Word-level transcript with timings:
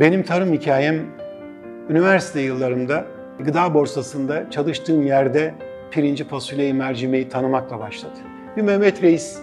Benim 0.00 0.22
tarım 0.22 0.52
hikayem 0.52 1.06
üniversite 1.90 2.40
yıllarımda 2.40 3.04
gıda 3.38 3.74
borsasında 3.74 4.50
çalıştığım 4.50 5.06
yerde 5.06 5.54
pirinci, 5.90 6.24
fasulyeyi, 6.24 6.74
mercimeği 6.74 7.28
tanımakla 7.28 7.78
başladı. 7.80 8.14
Bir 8.56 8.62
Mehmet 8.62 9.02
Reis, 9.02 9.38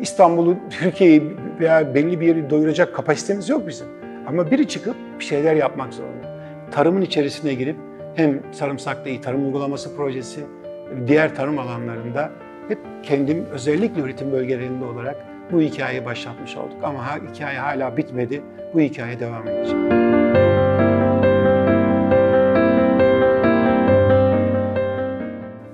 İstanbul'u, 0.00 0.56
Türkiye'yi 0.70 1.22
veya 1.60 1.94
belli 1.94 2.20
bir 2.20 2.26
yeri 2.26 2.50
doyuracak 2.50 2.94
kapasitemiz 2.94 3.48
yok 3.48 3.68
bizim. 3.68 3.86
Ama 4.26 4.50
biri 4.50 4.68
çıkıp 4.68 4.96
bir 5.18 5.24
şeyler 5.24 5.54
yapmak 5.54 5.94
zorunda. 5.94 6.36
Tarımın 6.70 7.02
içerisine 7.02 7.54
girip 7.54 7.76
hem 8.14 8.42
sarımsaklı 8.52 9.10
iyi 9.10 9.20
tarım 9.20 9.44
uygulaması 9.44 9.96
projesi, 9.96 10.40
diğer 11.06 11.34
tarım 11.34 11.58
alanlarında 11.58 12.30
hep 12.68 12.78
kendim 13.02 13.46
özellikle 13.52 14.02
üretim 14.02 14.32
bölgelerinde 14.32 14.84
olarak 14.84 15.33
bu 15.52 15.60
hikayeyi 15.60 16.04
başlatmış 16.04 16.56
olduk. 16.56 16.76
Ama 16.82 17.16
hikaye 17.32 17.58
hala 17.58 17.96
bitmedi. 17.96 18.42
Bu 18.74 18.80
hikaye 18.80 19.20
devam 19.20 19.48
edecek. 19.48 19.76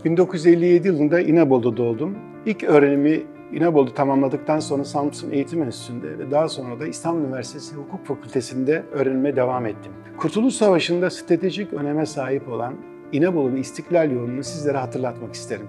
1957 0.04 0.86
yılında 0.86 1.20
İnebolu'da 1.20 1.76
doğdum. 1.76 2.18
İlk 2.46 2.64
öğrenimi 2.64 3.22
İnebolu 3.52 3.94
tamamladıktan 3.94 4.60
sonra 4.60 4.84
Samsun 4.84 5.30
Eğitim 5.30 5.62
Enstitüsü'nde 5.62 6.18
ve 6.18 6.30
daha 6.30 6.48
sonra 6.48 6.80
da 6.80 6.86
İstanbul 6.86 7.24
Üniversitesi 7.24 7.74
Hukuk 7.76 8.06
Fakültesi'nde 8.06 8.82
öğrenime 8.92 9.36
devam 9.36 9.66
ettim. 9.66 9.92
Kurtuluş 10.16 10.54
Savaşı'nda 10.54 11.10
stratejik 11.10 11.72
öneme 11.72 12.06
sahip 12.06 12.48
olan 12.48 12.74
İnebolu 13.12 13.54
ve 13.54 13.60
İstiklal 13.60 14.10
yolunu 14.10 14.44
sizlere 14.44 14.78
hatırlatmak 14.78 15.34
isterim. 15.34 15.66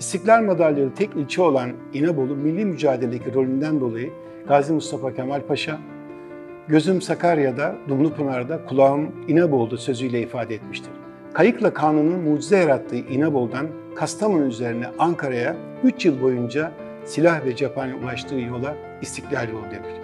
İstiklal 0.00 0.42
Madalyalı 0.42 0.94
tek 0.94 1.10
ilçe 1.16 1.42
olan 1.42 1.72
İnebolu 1.92 2.36
milli 2.36 2.64
mücadeledeki 2.64 3.34
rolünden 3.34 3.80
dolayı 3.80 4.10
Gazi 4.48 4.72
Mustafa 4.72 5.14
Kemal 5.14 5.40
Paşa, 5.40 5.78
gözüm 6.68 7.02
Sakarya'da, 7.02 7.74
Dumlupınar'da, 7.88 8.64
kulağım 8.64 9.12
İnebolu'da 9.28 9.76
sözüyle 9.76 10.20
ifade 10.20 10.54
etmiştir. 10.54 10.90
Kayıkla 11.32 11.74
Kanun'un 11.74 12.20
mucize 12.20 12.56
yarattığı 12.56 12.96
İnebolu'dan 12.96 13.66
Kastamonu 13.96 14.44
üzerine 14.44 14.86
Ankara'ya 14.98 15.56
3 15.84 16.06
yıl 16.06 16.22
boyunca 16.22 16.72
silah 17.04 17.44
ve 17.44 17.56
cephane 17.56 17.94
ulaştığı 17.94 18.40
yola 18.40 18.76
İstiklal 19.02 19.48
Yolu 19.48 19.64
denir. 19.64 20.00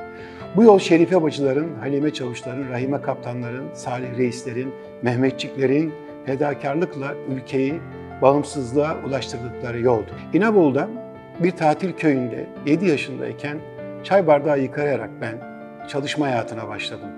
Bu 0.57 0.63
yol 0.63 0.79
Şerife 0.79 1.23
Bacıların, 1.23 1.69
Halime 1.81 2.13
Çavuşların, 2.13 2.69
Rahime 2.71 3.03
Kaptanların, 3.03 3.65
Salih 3.75 4.19
Reislerin, 4.19 4.73
Mehmetçiklerin 5.03 5.93
fedakarlıkla 6.27 7.15
ülkeyi 7.37 7.81
bağımsızlığa 8.23 8.97
ulaştırdıkları 9.07 9.81
yoldu. 9.81 10.11
İnebolu'da 10.33 10.89
bir 11.39 11.51
tatil 11.51 11.93
köyünde 11.93 12.47
7 12.67 12.87
yaşındayken 12.87 13.59
çay 14.05 14.27
bardağı 14.27 14.61
yıkayarak 14.61 15.11
ben 15.21 15.35
çalışma 15.89 16.27
hayatına 16.27 16.69
başladım. 16.69 17.09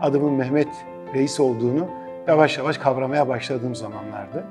Adımın 0.00 0.32
Mehmet 0.32 0.68
Reis 1.14 1.40
olduğunu 1.40 1.88
yavaş 2.28 2.58
yavaş 2.58 2.78
kavramaya 2.78 3.28
başladığım 3.28 3.74
zamanlardı. 3.74 4.44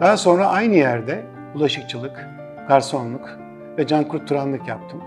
Daha 0.00 0.16
sonra 0.16 0.46
aynı 0.46 0.74
yerde 0.74 1.22
bulaşıkçılık, 1.54 2.28
garsonluk 2.68 3.38
ve 3.78 3.86
can 3.86 4.08
kurturanlık 4.08 4.68
yaptım. 4.68 5.02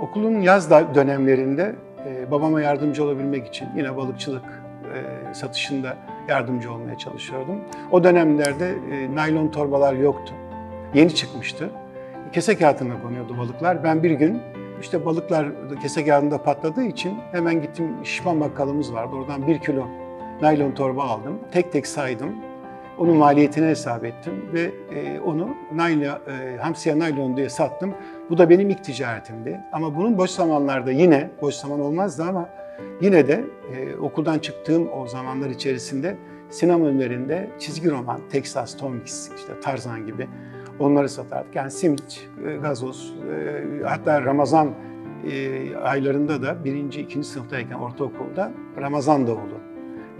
Okulun 0.00 0.40
yaz 0.40 0.70
dönemlerinde 0.70 1.74
e, 2.06 2.30
babama 2.30 2.60
yardımcı 2.60 3.04
olabilmek 3.04 3.46
için 3.46 3.68
yine 3.76 3.96
balıkçılık 3.96 4.44
e, 4.94 5.34
satışında 5.34 5.96
yardımcı 6.28 6.72
olmaya 6.72 6.98
çalışıyordum. 6.98 7.60
O 7.90 8.04
dönemlerde 8.04 8.74
e, 8.92 9.14
naylon 9.14 9.48
torbalar 9.48 9.94
yoktu. 9.94 10.34
Yeni 10.94 11.14
çıkmıştı. 11.14 11.70
Kese 12.32 12.56
kağıdına 12.58 13.02
konuyordu 13.02 13.38
balıklar. 13.38 13.84
Ben 13.84 14.02
bir 14.02 14.10
gün 14.10 14.42
işte 14.80 15.06
balıklar 15.06 15.46
kese 15.82 16.04
kağıdında 16.04 16.42
patladığı 16.42 16.84
için 16.84 17.18
hemen 17.32 17.62
gittim 17.62 17.96
şişman 18.04 18.40
bakkalımız 18.40 18.92
vardı. 18.92 19.16
Oradan 19.16 19.46
bir 19.46 19.58
kilo 19.58 19.86
naylon 20.42 20.70
torba 20.72 21.04
aldım. 21.04 21.38
Tek 21.52 21.72
tek 21.72 21.86
saydım. 21.86 22.34
Onun 22.98 23.16
maliyetini 23.16 23.66
hesap 23.66 24.04
ettim 24.04 24.50
ve 24.52 24.70
e, 24.94 25.20
onu 25.20 25.48
naylon, 25.74 26.04
e, 26.04 26.56
hamsiye 26.60 26.98
naylon 26.98 27.36
diye 27.36 27.48
sattım. 27.48 27.94
Bu 28.30 28.38
da 28.38 28.50
benim 28.50 28.70
ilk 28.70 28.84
ticaretimdi. 28.84 29.60
Ama 29.72 29.96
bunun 29.96 30.18
boş 30.18 30.30
zamanlarda 30.30 30.92
yine, 30.92 31.30
boş 31.42 31.54
zaman 31.54 31.80
olmazdı 31.80 32.24
ama 32.28 32.48
yine 33.00 33.28
de 33.28 33.44
e, 33.74 33.96
okuldan 33.96 34.38
çıktığım 34.38 34.88
o 34.92 35.06
zamanlar 35.06 35.50
içerisinde 35.50 36.16
sinema 36.50 36.86
önlerinde 36.86 37.50
çizgi 37.58 37.90
roman, 37.90 38.20
Texas, 38.30 38.76
Tom 38.76 38.94
Mix, 38.94 39.30
işte 39.36 39.60
Tarzan 39.60 40.06
gibi 40.06 40.28
onları 40.78 41.08
satardık. 41.08 41.56
Yani 41.56 41.70
simit, 41.70 42.28
e, 42.46 42.56
gazoz, 42.56 43.14
e, 43.32 43.84
hatta 43.84 44.22
Ramazan 44.22 44.74
e, 45.30 45.76
aylarında 45.76 46.42
da 46.42 46.64
birinci, 46.64 47.00
ikinci 47.00 47.28
sınıftayken 47.28 47.76
ortaokulda 47.76 48.52
Ramazan 48.80 49.26
davulu 49.26 49.58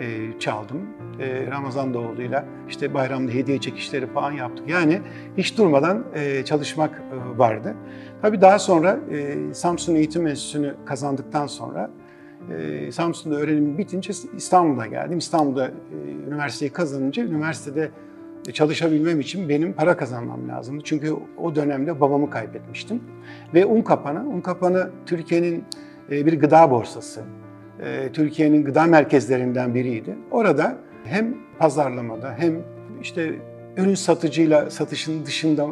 e, 0.01 0.39
çaldım. 0.39 0.87
E, 1.21 1.47
Ramazan 1.51 1.95
davuluyla 1.95 2.45
işte 2.69 2.95
bayramda 2.95 3.33
hediye 3.33 3.61
çekişleri 3.61 4.07
falan 4.07 4.33
yaptık. 4.33 4.69
Yani 4.69 5.01
hiç 5.37 5.59
durmadan 5.59 6.05
e, 6.15 6.45
çalışmak 6.45 6.91
e, 7.35 7.39
vardı. 7.39 7.75
Tabii 8.23 8.41
daha 8.41 8.59
sonra 8.59 8.99
e, 9.11 9.37
Samsun 9.55 9.95
Eğitim 9.95 10.27
Enstitüsü'nü 10.27 10.75
kazandıktan 10.85 11.47
sonra 11.47 11.91
e, 12.59 12.93
Samsun'da 12.93 13.37
öğrenim 13.37 13.79
bitince 13.79 14.13
İstanbul'a 14.37 14.87
geldim. 14.87 15.19
İstanbul'da 15.19 15.67
e, 15.67 15.71
üniversiteyi 16.29 16.71
kazanınca 16.71 17.25
üniversitede 17.25 17.91
çalışabilmem 18.53 19.21
için 19.21 19.49
benim 19.49 19.73
para 19.73 19.97
kazanmam 19.97 20.49
lazımdı. 20.49 20.85
Çünkü 20.85 21.15
o 21.37 21.55
dönemde 21.55 22.01
babamı 22.01 22.31
kaybetmiştim. 22.31 23.03
Ve 23.55 23.67
Unkapanı, 23.67 24.29
Unkapanı 24.29 24.91
Türkiye'nin 25.07 25.65
e, 26.11 26.27
bir 26.27 26.41
gıda 26.41 26.71
borsası. 26.71 27.23
E, 27.81 28.13
Türkiye'nin 28.13 28.65
gıda 28.65 28.85
merkezlerinden 28.85 29.75
biriydi. 29.75 30.17
Orada 30.31 30.79
hem 31.05 31.35
pazarlamada 31.59 32.35
hem 32.39 32.63
işte 33.03 33.35
ürün 33.77 33.95
satıcıyla 33.95 34.71
satışın 34.71 35.27
dışında 35.27 35.69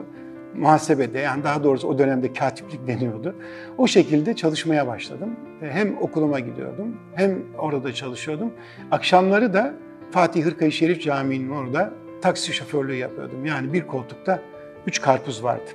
muhasebede 0.58 1.18
yani 1.18 1.44
daha 1.44 1.64
doğrusu 1.64 1.88
o 1.88 1.98
dönemde 1.98 2.32
katiplik 2.32 2.86
deniyordu. 2.86 3.34
O 3.78 3.86
şekilde 3.86 4.36
çalışmaya 4.36 4.86
başladım. 4.86 5.30
E, 5.62 5.70
hem 5.70 5.98
okuluma 6.00 6.40
gidiyordum 6.40 6.96
hem 7.14 7.38
orada 7.58 7.92
çalışıyordum. 7.92 8.52
Akşamları 8.90 9.54
da 9.54 9.74
Fatih 10.10 10.44
Hırkayı 10.44 10.72
Şerif 10.72 11.02
Camii'nin 11.02 11.50
orada 11.50 11.92
taksi 12.22 12.52
şoförlüğü 12.52 12.94
yapıyordum. 12.94 13.46
Yani 13.46 13.72
bir 13.72 13.86
koltukta 13.86 14.40
üç 14.86 15.00
karpuz 15.00 15.44
vardı. 15.44 15.70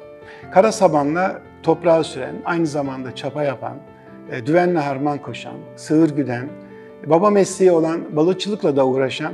Kara 0.51 0.71
sabanla 0.71 1.41
toprağı 1.63 2.03
süren, 2.03 2.35
aynı 2.45 2.67
zamanda 2.67 3.15
çapa 3.15 3.43
yapan, 3.43 3.77
e, 4.31 4.45
düvenle 4.45 4.79
harman 4.79 5.17
koşan, 5.17 5.55
sığır 5.75 6.15
güden, 6.15 6.49
baba 7.05 7.29
mesleği 7.29 7.71
olan 7.71 8.15
balıkçılıkla 8.15 8.75
da 8.75 8.87
uğraşan 8.87 9.33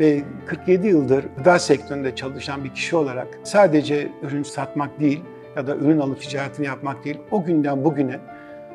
ve 0.00 0.22
47 0.46 0.86
yıldır 0.86 1.24
gıda 1.36 1.58
sektöründe 1.58 2.14
çalışan 2.14 2.64
bir 2.64 2.74
kişi 2.74 2.96
olarak 2.96 3.28
sadece 3.42 4.08
ürün 4.22 4.42
satmak 4.42 5.00
değil 5.00 5.20
ya 5.56 5.66
da 5.66 5.76
ürün 5.76 5.98
alıp 5.98 6.20
ticaretini 6.20 6.66
yapmak 6.66 7.04
değil, 7.04 7.18
o 7.30 7.44
günden 7.44 7.84
bugüne 7.84 8.20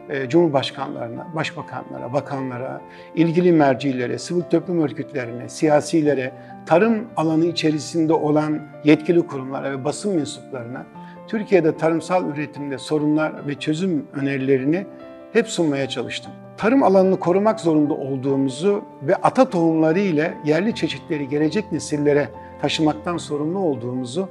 e, 0.09 0.29
Cumhurbaşkanlarına, 0.29 1.27
başbakanlara, 1.35 2.13
bakanlara, 2.13 2.81
ilgili 3.15 3.51
mercilere, 3.51 4.17
sivil 4.17 4.41
toplum 4.41 4.81
örgütlerine, 4.81 5.49
siyasilere, 5.49 6.31
tarım 6.65 7.07
alanı 7.17 7.45
içerisinde 7.45 8.13
olan 8.13 8.59
yetkili 8.83 9.27
kurumlara 9.27 9.71
ve 9.71 9.85
basın 9.85 10.15
mensuplarına 10.15 10.85
Türkiye'de 11.27 11.77
tarımsal 11.77 12.29
üretimde 12.29 12.77
sorunlar 12.77 13.47
ve 13.47 13.55
çözüm 13.55 14.07
önerilerini 14.13 14.85
hep 15.33 15.47
sunmaya 15.47 15.89
çalıştım. 15.89 16.31
Tarım 16.57 16.83
alanını 16.83 17.19
korumak 17.19 17.59
zorunda 17.59 17.93
olduğumuzu 17.93 18.83
ve 19.01 19.15
ata 19.15 19.49
tohumları 19.49 19.99
ile 19.99 20.33
yerli 20.45 20.75
çeşitleri 20.75 21.29
gelecek 21.29 21.71
nesillere 21.71 22.29
taşımaktan 22.61 23.17
sorumlu 23.17 23.59
olduğumuzu 23.59 24.29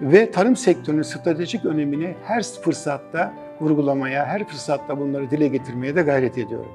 ve 0.00 0.30
tarım 0.30 0.56
sektörünün 0.56 1.02
stratejik 1.02 1.64
önemini 1.64 2.14
her 2.24 2.42
fırsatta 2.42 3.32
vurgulamaya, 3.60 4.26
her 4.26 4.44
fırsatta 4.44 5.00
bunları 5.00 5.30
dile 5.30 5.48
getirmeye 5.48 5.96
de 5.96 6.02
gayret 6.02 6.38
ediyorum. 6.38 6.72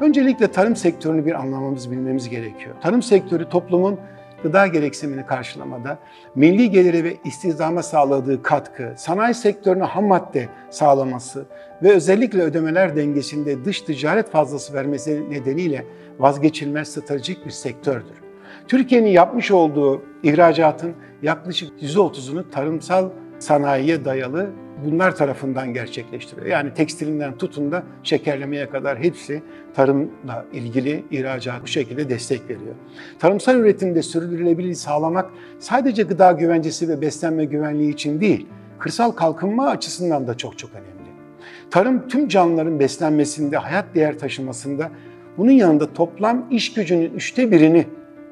Öncelikle 0.00 0.48
tarım 0.48 0.76
sektörünü 0.76 1.26
bir 1.26 1.40
anlamamız, 1.40 1.90
bilmemiz 1.90 2.28
gerekiyor. 2.28 2.74
Tarım 2.80 3.02
sektörü 3.02 3.48
toplumun 3.48 4.00
gıda 4.42 4.66
gereksinimini 4.66 5.26
karşılamada, 5.26 5.98
milli 6.34 6.70
geliri 6.70 7.04
ve 7.04 7.16
istihdama 7.24 7.82
sağladığı 7.82 8.42
katkı, 8.42 8.94
sanayi 8.96 9.34
sektörüne 9.34 9.84
ham 9.84 10.04
madde 10.04 10.48
sağlaması 10.70 11.46
ve 11.82 11.92
özellikle 11.92 12.42
ödemeler 12.42 12.96
dengesinde 12.96 13.64
dış 13.64 13.80
ticaret 13.80 14.30
fazlası 14.30 14.74
vermesi 14.74 15.30
nedeniyle 15.30 15.86
vazgeçilmez 16.18 16.88
stratejik 16.88 17.46
bir 17.46 17.50
sektördür. 17.50 18.14
Türkiye'nin 18.68 19.10
yapmış 19.10 19.50
olduğu 19.50 20.02
ihracatın 20.22 20.94
yaklaşık 21.22 21.82
%30'unu 21.82 22.50
tarımsal 22.50 23.10
sanayiye 23.38 24.04
dayalı 24.04 24.50
bunlar 24.84 25.16
tarafından 25.16 25.74
gerçekleştiriyor. 25.74 26.46
Yani 26.46 26.74
tekstilinden 26.74 27.38
tutun 27.38 27.72
da 27.72 27.82
şekerlemeye 28.02 28.70
kadar 28.70 28.98
hepsi 28.98 29.42
tarımla 29.74 30.44
ilgili 30.52 31.04
ihracat 31.10 31.62
bu 31.62 31.66
şekilde 31.66 32.08
destek 32.08 32.42
veriyor. 32.44 32.74
Tarımsal 33.18 33.56
üretimde 33.56 34.02
sürdürülebilirliği 34.02 34.74
sağlamak 34.74 35.30
sadece 35.58 36.02
gıda 36.02 36.32
güvencesi 36.32 36.88
ve 36.88 37.00
beslenme 37.00 37.44
güvenliği 37.44 37.92
için 37.92 38.20
değil, 38.20 38.46
kırsal 38.78 39.10
kalkınma 39.10 39.68
açısından 39.68 40.26
da 40.26 40.36
çok 40.36 40.58
çok 40.58 40.70
önemli. 40.70 40.90
Tarım 41.70 42.08
tüm 42.08 42.28
canlıların 42.28 42.80
beslenmesinde, 42.80 43.56
hayat 43.56 43.94
değer 43.94 44.18
taşımasında 44.18 44.90
bunun 45.38 45.50
yanında 45.50 45.92
toplam 45.92 46.46
iş 46.50 46.74
gücünün 46.74 47.14
üçte 47.14 47.50
birini 47.50 47.86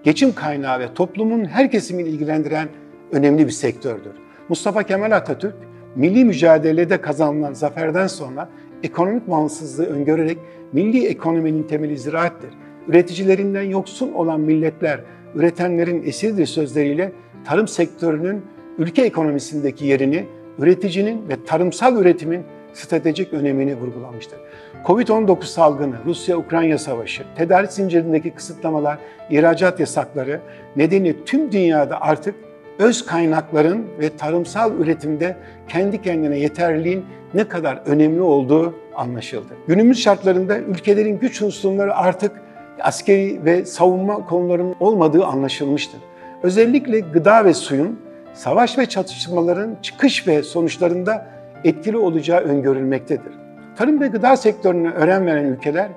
geçim 0.04 0.34
kaynağı 0.34 0.80
ve 0.80 0.94
toplumun 0.94 1.44
her 1.44 1.70
kesimini 1.70 2.08
ilgilendiren 2.08 2.68
önemli 3.12 3.46
bir 3.46 3.52
sektördür. 3.52 4.12
Mustafa 4.48 4.82
Kemal 4.82 5.10
Atatürk, 5.10 5.54
milli 5.98 6.24
mücadelede 6.24 7.00
kazanılan 7.00 7.52
zaferden 7.52 8.06
sonra 8.06 8.48
ekonomik 8.82 9.30
bağımsızlığı 9.30 9.86
öngörerek 9.86 10.38
milli 10.72 11.06
ekonominin 11.06 11.62
temeli 11.62 11.98
ziraattir. 11.98 12.50
Üreticilerinden 12.88 13.62
yoksun 13.62 14.12
olan 14.12 14.40
milletler, 14.40 15.00
üretenlerin 15.34 16.02
esirdir 16.02 16.46
sözleriyle 16.46 17.12
tarım 17.44 17.68
sektörünün 17.68 18.42
ülke 18.78 19.02
ekonomisindeki 19.02 19.86
yerini, 19.86 20.26
üreticinin 20.58 21.28
ve 21.28 21.44
tarımsal 21.44 21.96
üretimin 21.96 22.42
stratejik 22.72 23.32
önemini 23.32 23.76
vurgulamıştır. 23.76 24.38
Covid-19 24.86 25.44
salgını, 25.44 25.94
Rusya-Ukrayna 26.06 26.78
savaşı, 26.78 27.22
tedarik 27.36 27.72
zincirindeki 27.72 28.30
kısıtlamalar, 28.30 28.98
ihracat 29.30 29.80
yasakları 29.80 30.40
nedeni 30.76 31.24
tüm 31.24 31.52
dünyada 31.52 32.00
artık 32.00 32.34
öz 32.78 33.06
kaynakların 33.06 33.86
ve 34.00 34.16
tarımsal 34.16 34.78
üretimde 34.78 35.36
kendi 35.68 36.02
kendine 36.02 36.38
yeterliliğin 36.38 37.04
ne 37.34 37.48
kadar 37.48 37.82
önemli 37.86 38.20
olduğu 38.20 38.74
anlaşıldı. 38.96 39.54
Günümüz 39.66 40.00
şartlarında 40.00 40.58
ülkelerin 40.58 41.18
güç 41.18 41.42
unsurları 41.42 41.96
artık 41.96 42.32
askeri 42.80 43.44
ve 43.44 43.64
savunma 43.64 44.26
konularının 44.26 44.76
olmadığı 44.80 45.24
anlaşılmıştır. 45.24 46.00
Özellikle 46.42 47.00
gıda 47.00 47.44
ve 47.44 47.54
suyun 47.54 48.00
savaş 48.34 48.78
ve 48.78 48.86
çatışmaların 48.86 49.76
çıkış 49.82 50.28
ve 50.28 50.42
sonuçlarında 50.42 51.26
etkili 51.64 51.96
olacağı 51.96 52.40
öngörülmektedir. 52.40 53.32
Tarım 53.76 54.00
ve 54.00 54.08
gıda 54.08 54.36
sektörüne 54.36 54.90
önem 54.90 55.26
veren 55.26 55.44
ülkeler 55.44 55.88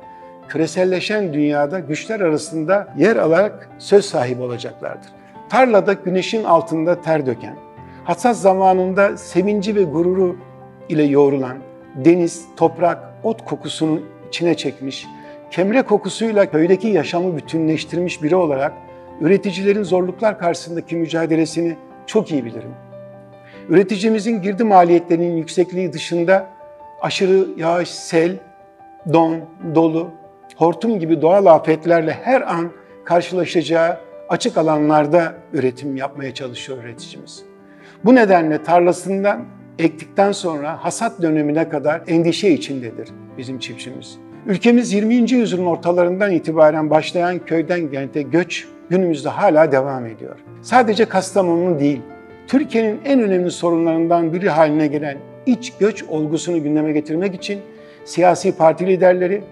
küreselleşen 0.47 1.33
dünyada 1.33 1.79
güçler 1.79 2.19
arasında 2.19 2.87
yer 2.97 3.15
alarak 3.15 3.69
söz 3.77 4.05
sahibi 4.05 4.41
olacaklardır. 4.41 5.20
Tarlada 5.51 5.93
güneşin 5.93 6.43
altında 6.43 7.01
ter 7.01 7.25
döken, 7.25 7.55
hassas 8.03 8.41
zamanında 8.41 9.17
sevinci 9.17 9.75
ve 9.75 9.83
gururu 9.83 10.35
ile 10.89 11.03
yoğrulan, 11.03 11.57
deniz, 11.95 12.45
toprak, 12.57 12.99
ot 13.23 13.45
kokusunu 13.45 13.99
içine 14.27 14.57
çekmiş, 14.57 15.07
kemre 15.51 15.81
kokusuyla 15.81 16.51
köydeki 16.51 16.87
yaşamı 16.87 17.37
bütünleştirmiş 17.37 18.23
biri 18.23 18.35
olarak 18.35 18.73
üreticilerin 19.21 19.83
zorluklar 19.83 20.39
karşısındaki 20.39 20.95
mücadelesini 20.95 21.77
çok 22.05 22.31
iyi 22.31 22.45
bilirim. 22.45 22.71
Üreticimizin 23.69 24.41
girdi 24.41 24.63
maliyetlerinin 24.63 25.37
yüksekliği 25.37 25.93
dışında 25.93 26.47
aşırı 27.01 27.47
yağış, 27.57 27.89
sel, 27.89 28.37
don, 29.13 29.39
dolu, 29.75 30.07
hortum 30.55 30.99
gibi 30.99 31.21
doğal 31.21 31.45
afetlerle 31.45 32.11
her 32.23 32.41
an 32.41 32.71
karşılaşacağı 33.05 34.10
açık 34.31 34.57
alanlarda 34.57 35.33
üretim 35.53 35.95
yapmaya 35.95 36.33
çalışıyor 36.33 36.83
üreticimiz. 36.83 37.43
Bu 38.05 38.15
nedenle 38.15 38.63
tarlasından 38.63 39.45
ektikten 39.79 40.31
sonra 40.31 40.83
hasat 40.83 41.21
dönemine 41.21 41.69
kadar 41.69 42.01
endişe 42.07 42.49
içindedir 42.49 43.09
bizim 43.37 43.59
çiftçimiz. 43.59 44.17
Ülkemiz 44.47 44.93
20. 44.93 45.31
yüzyılın 45.31 45.65
ortalarından 45.65 46.31
itibaren 46.31 46.89
başlayan 46.89 47.39
köyden 47.39 47.91
kente 47.91 48.21
göç 48.21 48.67
günümüzde 48.89 49.29
hala 49.29 49.71
devam 49.71 50.05
ediyor. 50.05 50.35
Sadece 50.61 51.05
Kastamonu'nun 51.05 51.79
değil, 51.79 52.01
Türkiye'nin 52.47 52.99
en 53.05 53.21
önemli 53.21 53.51
sorunlarından 53.51 54.33
biri 54.33 54.49
haline 54.49 54.87
gelen 54.87 55.17
iç 55.45 55.73
göç 55.79 56.03
olgusunu 56.03 56.63
gündeme 56.63 56.91
getirmek 56.91 57.35
için 57.35 57.59
siyasi 58.05 58.57
parti 58.57 58.87
liderleri, 58.87 59.43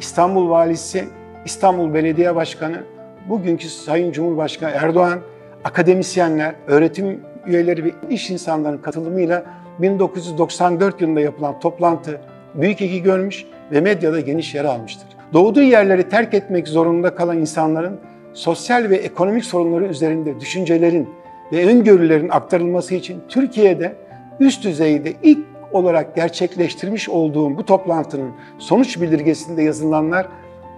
İstanbul 0.00 0.50
Valisi, 0.50 1.04
İstanbul 1.44 1.94
Belediye 1.94 2.34
Başkanı, 2.34 2.82
bugünkü 3.28 3.68
Sayın 3.68 4.12
Cumhurbaşkanı 4.12 4.70
Erdoğan, 4.70 5.18
akademisyenler, 5.64 6.54
öğretim 6.66 7.20
üyeleri 7.46 7.84
ve 7.84 7.90
iş 8.10 8.30
insanlarının 8.30 8.82
katılımıyla 8.82 9.44
1994 9.78 11.00
yılında 11.00 11.20
yapılan 11.20 11.60
toplantı 11.60 12.20
büyük 12.54 12.80
ilgi 12.80 13.02
görmüş 13.02 13.44
ve 13.72 13.80
medyada 13.80 14.20
geniş 14.20 14.54
yer 14.54 14.64
almıştır. 14.64 15.08
Doğduğu 15.32 15.62
yerleri 15.62 16.08
terk 16.08 16.34
etmek 16.34 16.68
zorunda 16.68 17.14
kalan 17.14 17.38
insanların 17.38 18.00
sosyal 18.34 18.90
ve 18.90 18.96
ekonomik 18.96 19.44
sorunları 19.44 19.84
üzerinde 19.84 20.40
düşüncelerin 20.40 21.08
ve 21.52 21.66
öngörülerin 21.66 22.28
aktarılması 22.28 22.94
için 22.94 23.20
Türkiye'de 23.28 23.96
üst 24.40 24.64
düzeyde 24.64 25.12
ilk 25.22 25.38
olarak 25.72 26.16
gerçekleştirmiş 26.16 27.08
olduğum 27.08 27.56
bu 27.56 27.66
toplantının 27.66 28.30
sonuç 28.58 29.00
bildirgesinde 29.00 29.62
yazılanlar 29.62 30.26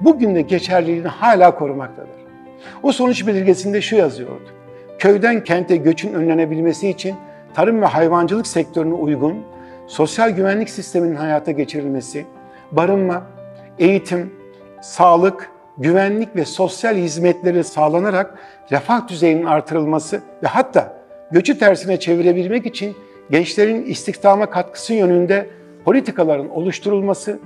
bugün 0.00 0.35
de 0.35 0.43
geçerliliğini 0.43 1.08
hala 1.08 1.55
korumaktadır. 1.55 2.23
O 2.82 2.92
sonuç 2.92 3.26
bildirgesinde 3.26 3.80
şu 3.80 3.96
yazıyordu. 3.96 4.48
Köyden 4.98 5.44
kente 5.44 5.76
göçün 5.76 6.14
önlenebilmesi 6.14 6.88
için 6.88 7.14
tarım 7.54 7.82
ve 7.82 7.86
hayvancılık 7.86 8.46
sektörüne 8.46 8.94
uygun 8.94 9.36
sosyal 9.86 10.30
güvenlik 10.30 10.70
sisteminin 10.70 11.14
hayata 11.14 11.50
geçirilmesi, 11.50 12.24
barınma, 12.72 13.22
eğitim, 13.78 14.32
sağlık, 14.82 15.50
güvenlik 15.78 16.36
ve 16.36 16.44
sosyal 16.44 16.94
hizmetleri 16.94 17.64
sağlanarak 17.64 18.38
refah 18.72 19.08
düzeyinin 19.08 19.44
artırılması 19.44 20.22
ve 20.42 20.46
hatta 20.46 20.96
göçü 21.30 21.58
tersine 21.58 22.00
çevirebilmek 22.00 22.66
için 22.66 22.96
gençlerin 23.30 23.82
istihdama 23.82 24.50
katkısı 24.50 24.94
yönünde 24.94 25.46
politikaların 25.84 26.48
oluşturulması, 26.48 27.38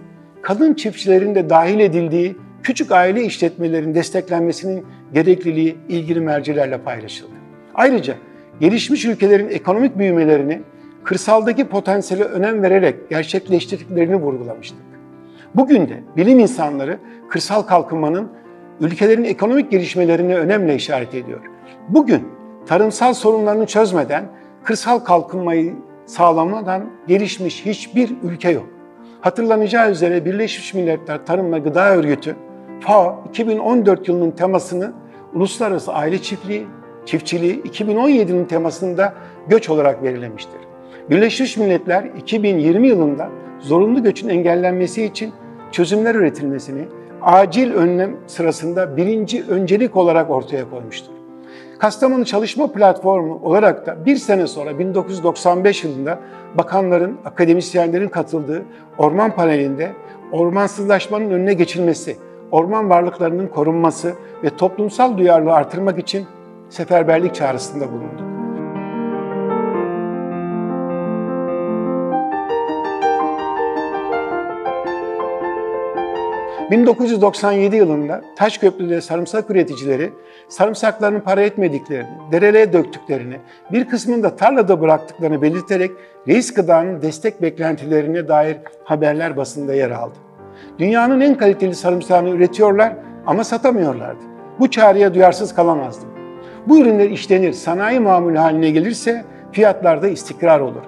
kadın 0.43 0.75
çiftçilerin 0.75 1.34
de 1.34 1.50
dahil 1.50 1.81
edildiği 1.81 2.37
küçük 2.62 2.93
aile 2.93 3.25
işletmelerin 3.25 3.94
desteklenmesinin 3.94 4.87
gerekliliği 5.14 5.76
ilgili 5.88 6.20
mercilerle 6.20 6.78
paylaşıldı. 6.78 7.32
Ayrıca 7.75 8.14
gelişmiş 8.60 9.05
ülkelerin 9.05 9.49
ekonomik 9.49 9.99
büyümelerini 9.99 10.60
kırsaldaki 11.05 11.64
potansiyele 11.69 12.25
önem 12.25 12.62
vererek 12.62 13.10
gerçekleştirdiklerini 13.10 14.16
vurgulamıştık. 14.16 14.78
Bugün 15.55 15.88
de 15.88 16.02
bilim 16.16 16.38
insanları 16.38 16.99
kırsal 17.31 17.62
kalkınmanın 17.62 18.28
ülkelerin 18.81 19.25
ekonomik 19.25 19.70
gelişmelerine 19.70 20.37
önemli 20.37 20.75
işaret 20.75 21.14
ediyor. 21.14 21.40
Bugün 21.88 22.28
tarımsal 22.66 23.14
sorunlarını 23.14 23.66
çözmeden 23.66 24.25
kırsal 24.64 24.99
kalkınmayı 24.99 25.75
sağlamadan 26.06 26.90
gelişmiş 27.06 27.66
hiçbir 27.66 28.11
ülke 28.22 28.50
yok. 28.50 28.66
Hatırlanacağı 29.20 29.90
üzere 29.90 30.25
Birleşmiş 30.25 30.75
Milletler 30.75 31.26
Tarım 31.26 31.52
ve 31.52 31.59
Gıda 31.59 31.94
Örgütü 31.94 32.37
FAO 32.80 33.25
2014 33.28 34.08
yılının 34.08 34.30
temasını 34.30 34.92
Uluslararası 35.35 35.92
Aile 35.92 36.23
Çiftliği, 36.23 36.66
Çiftçiliği 37.06 37.62
2017'nin 37.62 38.44
temasında 38.44 39.14
göç 39.49 39.70
olarak 39.70 40.04
belirlemiştir. 40.04 40.61
Birleşmiş 41.11 41.56
Milletler 41.56 42.04
2020 42.04 42.88
yılında 42.88 43.28
zorunlu 43.61 44.02
göçün 44.02 44.28
engellenmesi 44.28 45.04
için 45.04 45.32
çözümler 45.73 46.14
üretilmesini 46.14 46.85
acil 47.23 47.73
önlem 47.73 48.16
sırasında 48.26 48.97
birinci 48.97 49.44
öncelik 49.49 49.97
olarak 49.97 50.30
ortaya 50.30 50.70
koymuştur. 50.70 51.12
Kastamonu 51.78 52.25
Çalışma 52.25 52.73
Platformu 52.73 53.40
olarak 53.42 53.87
da 53.87 54.06
bir 54.06 54.16
sene 54.16 54.47
sonra 54.47 54.78
1995 54.78 55.85
yılında 55.85 56.18
bakanların, 56.54 57.18
akademisyenlerin 57.25 58.08
katıldığı 58.08 58.62
orman 58.99 59.35
panelinde 59.35 59.92
ormansızlaşmanın 60.32 61.30
önüne 61.30 61.54
geçilmesi, 61.54 62.16
orman 62.52 62.90
varlıklarının 62.90 63.47
korunması 63.47 64.14
ve 64.45 64.50
toplumsal 64.50 65.19
duyarlılığı 65.19 65.55
artırmak 65.55 65.99
için 65.99 66.26
seferberlik 66.69 67.35
çağrısında 67.35 67.93
bulundu. 67.93 68.28
1997 76.71 77.76
yılında 77.76 78.23
Taşköprü'de 78.37 79.00
sarımsak 79.00 79.50
üreticileri 79.50 80.12
sarımsaklarını 80.49 81.23
para 81.23 81.43
etmediklerini, 81.43 82.09
dereleye 82.33 82.73
döktüklerini, 82.73 83.37
bir 83.73 83.88
kısmını 83.88 84.23
da 84.23 84.37
tarlada 84.37 84.81
bıraktıklarını 84.81 85.43
belirterek 85.43 85.90
reis 86.28 86.55
gıdanın 86.55 87.02
destek 87.02 87.43
beklentilerine 87.43 88.28
dair 88.28 88.57
haberler 88.85 89.37
basında 89.37 89.75
yer 89.75 89.90
aldı. 89.90 90.27
Dünyanın 90.78 91.20
en 91.20 91.35
kaliteli 91.35 91.75
sarımsağını 91.75 92.30
üretiyorlar 92.30 92.92
ama 93.26 93.44
satamıyorlardı. 93.44 94.23
Bu 94.61 94.70
çağrıya 94.70 95.14
duyarsız 95.14 95.54
kalamazdım. 95.54 96.08
Bu 96.66 96.78
ürünler 96.78 97.11
işlenir, 97.11 97.52
sanayi 97.52 98.00
mamul 98.00 98.37
haline 98.37 98.70
gelirse 98.70 99.25
fiyatlarda 99.52 100.08
istikrar 100.08 100.61
olur. 100.61 100.82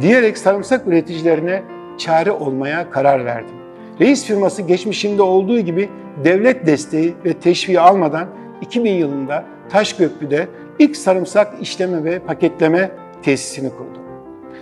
Diyerek 0.00 0.38
sarımsak 0.38 0.86
üreticilerine 0.86 1.62
çare 1.98 2.32
olmaya 2.32 2.90
karar 2.90 3.24
verdim. 3.24 3.54
Reis 4.00 4.24
firması 4.24 4.62
geçmişinde 4.62 5.22
olduğu 5.22 5.60
gibi 5.60 5.88
devlet 6.24 6.66
desteği 6.66 7.14
ve 7.24 7.32
teşviği 7.32 7.80
almadan 7.80 8.26
2000 8.60 8.90
yılında 8.90 9.44
Taşköprü'de 9.68 10.48
ilk 10.78 10.96
sarımsak 10.96 11.54
işleme 11.60 12.04
ve 12.04 12.18
paketleme 12.18 12.90
tesisini 13.22 13.70
kurdu. 13.70 13.98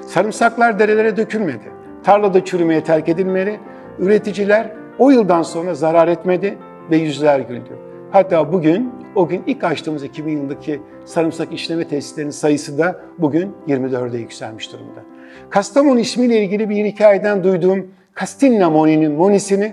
Sarımsaklar 0.06 0.78
derelere 0.78 1.16
dökülmedi. 1.16 1.74
Tarlada 2.04 2.44
çürümeye 2.44 2.84
terk 2.84 3.08
edilmeli, 3.08 3.60
üreticiler 3.98 4.72
o 4.98 5.10
yıldan 5.10 5.42
sonra 5.42 5.74
zarar 5.74 6.08
etmedi, 6.08 6.58
ve 6.90 6.96
yüzler 6.96 7.40
güldü. 7.40 7.78
Hatta 8.10 8.52
bugün, 8.52 8.92
o 9.14 9.28
gün 9.28 9.42
ilk 9.46 9.64
açtığımız 9.64 10.04
2000 10.04 10.32
yılındaki 10.32 10.80
sarımsak 11.04 11.52
işleme 11.52 11.88
tesislerinin 11.88 12.30
sayısı 12.30 12.78
da 12.78 13.00
bugün 13.18 13.54
24'e 13.68 14.18
yükselmiş 14.18 14.72
durumda. 14.72 15.00
Kastamonu 15.50 16.00
ismiyle 16.00 16.44
ilgili 16.44 16.68
bir 16.68 16.84
hikayeden 16.84 17.44
duyduğum 17.44 17.86
Castinna 18.20 18.70
Moni'nin 18.70 19.12
monisini 19.12 19.72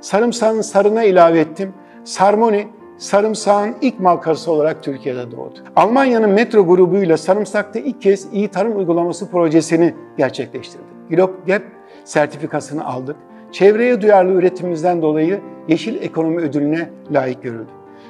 sarımsağın 0.00 0.60
sarına 0.60 1.02
ilave 1.02 1.40
ettim. 1.40 1.74
Sarmoni, 2.04 2.66
sarımsağın 2.98 3.74
ilk 3.80 4.00
markası 4.00 4.52
olarak 4.52 4.82
Türkiye'de 4.82 5.30
doğdu. 5.30 5.58
Almanya'nın 5.76 6.30
Metro 6.30 6.66
grubuyla 6.66 7.16
sarımsakta 7.16 7.78
ilk 7.78 8.02
kez 8.02 8.28
iyi 8.32 8.48
tarım 8.48 8.78
uygulaması 8.78 9.30
projesini 9.30 9.94
gerçekleştirdi. 10.18 10.84
GLOBGAP 11.10 11.62
sertifikasını 12.04 12.86
aldık. 12.86 13.16
Çevreye 13.52 14.00
duyarlı 14.00 14.32
üretimimizden 14.32 15.02
dolayı 15.02 15.40
Yeşil 15.68 16.02
Ekonomi 16.02 16.40
Ödülüne 16.40 16.90
layık 17.10 17.42
görüldü. 17.42 17.68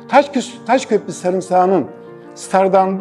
Taş, 0.09 0.30
Taşköprü 0.66 1.12
sarımsağının 1.12 1.87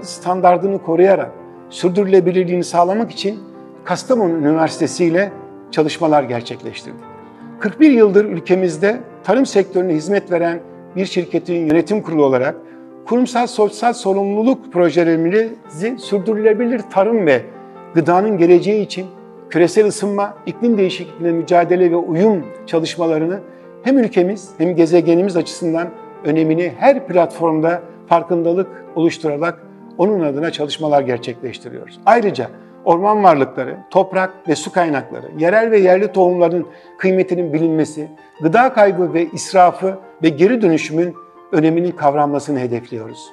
standartını 0.02 0.84
koruyarak 0.84 1.32
sürdürülebilirliğini 1.70 2.64
sağlamak 2.64 3.12
için 3.12 3.40
Kastamonu 3.84 4.34
Üniversitesi 4.34 5.06
ile 5.06 5.32
çalışmalar 5.72 6.24
gerçekleştirdi. 6.24 6.98
41 7.60 7.92
yıldır 7.92 8.26
ülkemizde 8.26 9.00
tarım 9.24 9.46
sektörüne 9.46 9.94
hizmet 9.94 10.32
veren 10.32 10.60
bir 10.96 11.06
şirketin 11.06 11.66
yönetim 11.66 12.02
kurulu 12.02 12.24
olarak 12.26 12.56
kurumsal 13.06 13.48
sosyal 13.48 13.94
sorumluluk 13.94 14.74
projelerimizi 14.74 15.98
sürdürülebilir 15.98 16.82
tarım 16.90 17.26
ve 17.26 17.42
gıdanın 17.96 18.38
geleceği 18.38 18.82
için 18.82 19.06
küresel 19.50 19.88
ısınma, 19.88 20.34
iklim 20.46 20.78
değişikliğine 20.78 21.32
mücadele 21.32 21.92
ve 21.92 21.96
uyum 21.96 22.46
çalışmalarını 22.66 23.40
hem 23.84 23.98
ülkemiz 23.98 24.50
hem 24.58 24.76
gezegenimiz 24.76 25.38
açısından 25.38 25.88
önemini 26.26 26.74
her 26.78 27.08
platformda 27.08 27.82
farkındalık 28.08 28.68
oluşturarak 28.96 29.60
onun 29.98 30.20
adına 30.20 30.52
çalışmalar 30.52 31.02
gerçekleştiriyoruz. 31.02 32.00
Ayrıca 32.06 32.48
orman 32.86 33.24
varlıkları, 33.24 33.78
toprak 33.92 34.34
ve 34.48 34.56
su 34.56 34.72
kaynakları, 34.72 35.26
yerel 35.38 35.72
ve 35.72 35.80
yerli 35.80 36.12
tohumların 36.12 36.68
kıymetinin 36.98 37.54
bilinmesi, 37.54 38.08
gıda 38.42 38.74
kaybı 38.74 39.14
ve 39.14 39.28
israfı 39.34 39.98
ve 40.24 40.30
geri 40.30 40.62
dönüşümün 40.62 41.16
öneminin 41.52 41.92
kavranmasını 41.92 42.60
hedefliyoruz. 42.60 43.30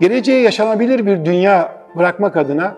Geleceğe 0.00 0.42
yaşanabilir 0.42 1.06
bir 1.06 1.24
dünya 1.24 1.82
bırakmak 1.96 2.36
adına 2.36 2.76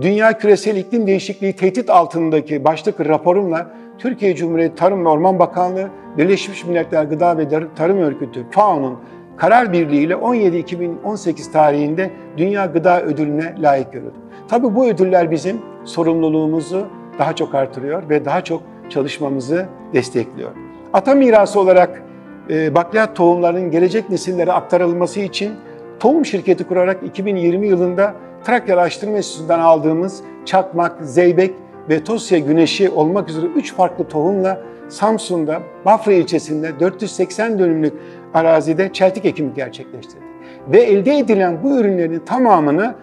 Dünya 0.00 0.38
Küresel 0.38 0.76
İklim 0.76 1.06
Değişikliği 1.06 1.52
Tehdit 1.52 1.90
altındaki 1.90 2.64
başlık 2.64 3.00
raporumla 3.00 3.70
Türkiye 3.98 4.34
Cumhuriyeti 4.34 4.74
Tarım 4.74 5.04
ve 5.04 5.08
Orman 5.08 5.38
Bakanlığı, 5.38 5.88
Birleşmiş 6.18 6.64
Milletler 6.64 7.04
Gıda 7.04 7.38
ve 7.38 7.48
Tarım 7.76 7.98
Örgütü 7.98 8.46
FAO'nun 8.50 8.98
karar 9.36 9.72
birliğiyle 9.72 10.14
17-2018 10.14 11.52
tarihinde 11.52 12.10
Dünya 12.36 12.66
Gıda 12.66 13.02
Ödülüne 13.02 13.54
layık 13.62 13.92
görüldü. 13.92 14.14
Tabii 14.48 14.74
bu 14.74 14.86
ödüller 14.86 15.30
bizim 15.30 15.62
sorumluluğumuzu 15.84 16.86
daha 17.18 17.36
çok 17.36 17.54
artırıyor 17.54 18.08
ve 18.08 18.24
daha 18.24 18.44
çok 18.44 18.62
çalışmamızı 18.90 19.66
destekliyor. 19.94 20.50
Ata 20.92 21.14
mirası 21.14 21.60
olarak 21.60 22.02
e, 22.50 22.74
bakliyat 22.74 23.16
tohumlarının 23.16 23.70
gelecek 23.70 24.10
nesillere 24.10 24.52
aktarılması 24.52 25.20
için 25.20 25.52
tohum 26.00 26.24
şirketi 26.24 26.64
kurarak 26.64 27.02
2020 27.02 27.68
yılında 27.68 28.14
Trakya 28.44 28.74
Araştırma 28.74 29.16
Enstitüsü'nden 29.16 29.58
aldığımız 29.58 30.22
çakmak, 30.44 30.96
zeybek 31.02 31.54
ve 31.88 32.04
tosya 32.04 32.38
güneşi 32.38 32.90
olmak 32.90 33.28
üzere 33.28 33.46
3 33.46 33.74
farklı 33.74 34.08
tohumla 34.08 34.60
Samsun'da 34.88 35.62
Bafra 35.84 36.12
ilçesinde 36.12 36.80
480 36.80 37.58
dönümlük 37.58 37.92
arazide 38.34 38.92
çeltik 38.92 39.24
ekimi 39.24 39.54
gerçekleştirdik. 39.54 40.28
Ve 40.68 40.78
elde 40.78 41.18
edilen 41.18 41.62
bu 41.62 41.80
ürünlerin 41.80 42.18
tamamını 42.18 42.94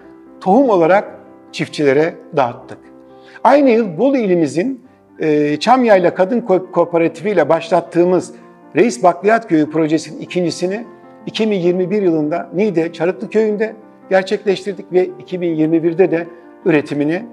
tohum 0.41 0.69
olarak 0.69 1.19
çiftçilere 1.51 2.13
dağıttık. 2.35 2.77
Aynı 3.43 3.69
yıl 3.69 3.97
Bolu 3.97 4.17
ilimizin 4.17 4.85
e, 5.19 5.57
Çamyayla 5.59 6.13
Kadın 6.13 6.41
Kooperatifi 6.71 7.29
ile 7.29 7.49
başlattığımız 7.49 8.33
Reis 8.75 9.03
Bakliyat 9.03 9.47
Köyü 9.47 9.69
projesinin 9.69 10.21
ikincisini 10.21 10.85
2021 11.25 12.01
yılında 12.01 12.49
Niğde 12.53 12.93
Çarıklı 12.93 13.29
Köyü'nde 13.29 13.75
gerçekleştirdik 14.09 14.93
ve 14.93 15.07
2021'de 15.07 16.11
de 16.11 16.27
üretimini 16.65 17.25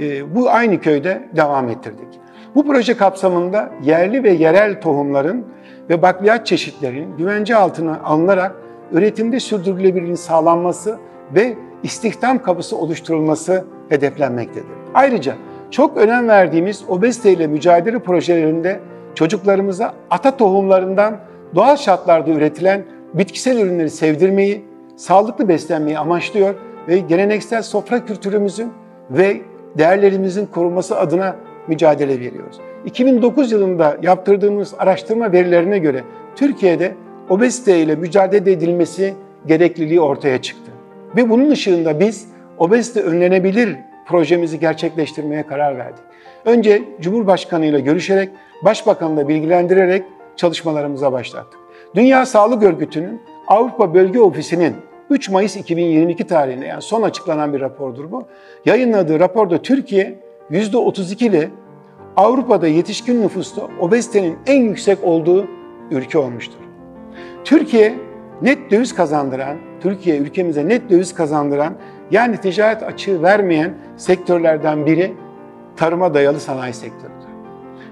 e, 0.00 0.34
bu 0.34 0.50
aynı 0.50 0.80
köyde 0.80 1.28
devam 1.36 1.68
ettirdik. 1.68 2.08
Bu 2.54 2.66
proje 2.66 2.96
kapsamında 2.96 3.70
yerli 3.84 4.22
ve 4.22 4.30
yerel 4.30 4.80
tohumların 4.80 5.44
ve 5.90 6.02
bakliyat 6.02 6.46
çeşitlerinin 6.46 7.16
güvence 7.16 7.56
altına 7.56 8.00
alınarak 8.04 8.56
üretimde 8.92 9.40
sürdürülebilirliğin 9.40 10.14
sağlanması 10.14 10.98
ve 11.34 11.54
istihdam 11.82 12.42
kapısı 12.42 12.76
oluşturulması 12.76 13.64
hedeflenmektedir. 13.88 14.66
Ayrıca 14.94 15.34
çok 15.70 15.96
önem 15.96 16.28
verdiğimiz 16.28 16.84
obezite 16.88 17.32
ile 17.32 17.46
mücadele 17.46 17.98
projelerinde 17.98 18.80
çocuklarımıza 19.14 19.94
ata 20.10 20.36
tohumlarından 20.36 21.20
doğal 21.54 21.76
şartlarda 21.76 22.30
üretilen 22.30 22.84
bitkisel 23.14 23.58
ürünleri 23.58 23.90
sevdirmeyi, 23.90 24.64
sağlıklı 24.96 25.48
beslenmeyi 25.48 25.98
amaçlıyor 25.98 26.54
ve 26.88 26.98
geleneksel 26.98 27.62
sofra 27.62 28.04
kültürümüzün 28.04 28.72
ve 29.10 29.40
değerlerimizin 29.78 30.46
korunması 30.46 30.98
adına 30.98 31.36
mücadele 31.68 32.20
veriyoruz. 32.20 32.60
2009 32.84 33.52
yılında 33.52 33.96
yaptırdığımız 34.02 34.74
araştırma 34.78 35.32
verilerine 35.32 35.78
göre 35.78 36.04
Türkiye'de 36.36 36.94
obezite 37.28 37.80
ile 37.80 37.96
mücadele 37.96 38.52
edilmesi 38.52 39.14
gerekliliği 39.46 40.00
ortaya 40.00 40.42
çıktı. 40.42 40.70
Ve 41.16 41.30
bunun 41.30 41.50
ışığında 41.50 42.00
biz 42.00 42.28
obezite 42.58 43.02
önlenebilir 43.02 43.76
projemizi 44.06 44.60
gerçekleştirmeye 44.60 45.46
karar 45.46 45.78
verdik. 45.78 46.04
Önce 46.44 46.82
Cumhurbaşkanı 47.00 47.66
ile 47.66 47.80
görüşerek, 47.80 48.30
Başbakanla 48.64 49.28
bilgilendirerek 49.28 50.04
çalışmalarımıza 50.36 51.12
başlattık. 51.12 51.60
Dünya 51.94 52.26
Sağlık 52.26 52.62
Örgütü'nün 52.62 53.20
Avrupa 53.48 53.94
Bölge 53.94 54.20
Ofisi'nin 54.20 54.74
3 55.10 55.30
Mayıs 55.30 55.56
2022 55.56 56.26
tarihinde 56.26 56.66
yani 56.66 56.82
son 56.82 57.02
açıklanan 57.02 57.52
bir 57.52 57.60
rapordur 57.60 58.10
bu. 58.10 58.24
Yayınladığı 58.64 59.20
raporda 59.20 59.62
Türkiye 59.62 60.18
%32 60.50 61.24
ile 61.24 61.50
Avrupa'da 62.16 62.66
yetişkin 62.68 63.22
nüfusta 63.22 63.62
obezitenin 63.80 64.36
en 64.46 64.62
yüksek 64.62 65.04
olduğu 65.04 65.46
ülke 65.90 66.18
olmuştur. 66.18 66.58
Türkiye 67.44 67.94
net 68.42 68.70
döviz 68.70 68.94
kazandıran, 68.94 69.56
Türkiye 69.80 70.16
ülkemize 70.16 70.68
net 70.68 70.90
döviz 70.90 71.14
kazandıran 71.14 71.74
yani 72.10 72.36
ticaret 72.36 72.82
açığı 72.82 73.22
vermeyen 73.22 73.74
sektörlerden 73.96 74.86
biri 74.86 75.12
tarıma 75.76 76.14
dayalı 76.14 76.40
sanayi 76.40 76.72
sektörüdür. 76.72 77.14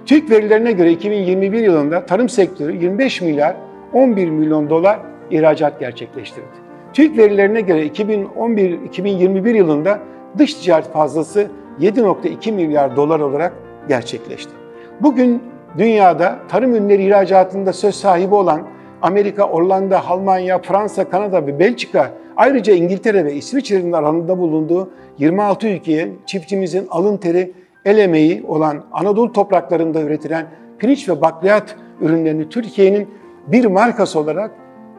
TÜİK 0.06 0.30
verilerine 0.30 0.72
göre 0.72 0.92
2021 0.92 1.58
yılında 1.58 2.06
tarım 2.06 2.28
sektörü 2.28 2.76
25 2.76 3.20
milyar 3.20 3.56
11 3.92 4.30
milyon 4.30 4.70
dolar 4.70 5.11
ihracat 5.30 5.80
gerçekleştirdi. 5.80 6.46
TÜİK 6.92 7.18
verilerine 7.18 7.60
göre 7.60 7.86
2011-2021 7.86 9.56
yılında 9.56 9.98
dış 10.38 10.54
ticaret 10.54 10.92
fazlası 10.92 11.46
7.2 11.80 12.52
milyar 12.52 12.96
dolar 12.96 13.20
olarak 13.20 13.52
gerçekleşti. 13.88 14.52
Bugün 15.00 15.42
dünyada 15.78 16.38
tarım 16.48 16.74
ürünleri 16.74 17.04
ihracatında 17.04 17.72
söz 17.72 17.94
sahibi 17.94 18.34
olan 18.34 18.62
Amerika, 19.02 19.44
Hollanda, 19.44 20.06
Almanya, 20.08 20.58
Fransa, 20.58 21.08
Kanada 21.08 21.46
ve 21.46 21.58
Belçika 21.58 22.10
ayrıca 22.36 22.74
İngiltere 22.74 23.24
ve 23.24 23.34
İsviçre'nin 23.34 23.92
arasında 23.92 24.38
bulunduğu 24.38 24.90
26 25.18 25.68
ülkeye 25.68 26.08
çiftçimizin 26.26 26.86
alın 26.90 27.16
teri, 27.16 27.52
el 27.84 27.98
emeği 27.98 28.44
olan 28.48 28.84
Anadolu 28.92 29.32
topraklarında 29.32 30.00
üretilen 30.00 30.46
pirinç 30.78 31.08
ve 31.08 31.20
bakliyat 31.20 31.76
ürünlerini 32.00 32.48
Türkiye'nin 32.48 33.08
bir 33.46 33.64
markası 33.64 34.18
olarak 34.20 34.50